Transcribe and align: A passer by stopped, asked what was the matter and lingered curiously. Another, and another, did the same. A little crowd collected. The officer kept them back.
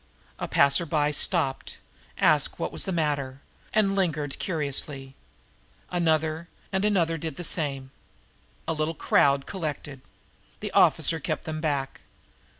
A 0.39 0.47
passer 0.47 0.87
by 0.87 1.11
stopped, 1.11 1.77
asked 2.17 2.57
what 2.57 2.71
was 2.71 2.85
the 2.85 2.91
matter 2.91 3.39
and 3.71 3.93
lingered 3.95 4.39
curiously. 4.39 5.13
Another, 5.91 6.47
and 6.71 6.83
another, 6.83 7.19
did 7.19 7.35
the 7.35 7.43
same. 7.43 7.91
A 8.67 8.73
little 8.73 8.95
crowd 8.95 9.45
collected. 9.45 10.01
The 10.59 10.71
officer 10.71 11.19
kept 11.19 11.43
them 11.43 11.61
back. 11.61 12.01